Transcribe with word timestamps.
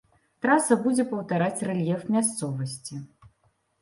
Траса 0.45 0.77
будзе 0.85 1.05
паўтараць 1.11 1.63
рэльеф 1.69 2.01
мясцовасці. 2.17 2.95